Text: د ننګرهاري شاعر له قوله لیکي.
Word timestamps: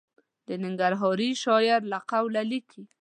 د 0.47 0.49
ننګرهاري 0.63 1.31
شاعر 1.43 1.81
له 1.91 1.99
قوله 2.11 2.41
لیکي. 2.51 2.83